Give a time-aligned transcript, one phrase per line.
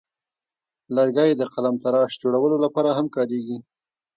[0.95, 3.57] لرګی د قلمتراش جوړولو لپاره هم کاریږي.